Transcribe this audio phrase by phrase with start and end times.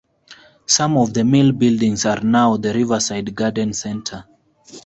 [0.65, 4.25] Some of the mill buildings are now the Riverside Garden Centre.